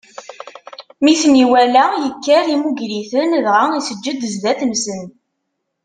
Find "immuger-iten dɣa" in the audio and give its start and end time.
2.55-3.63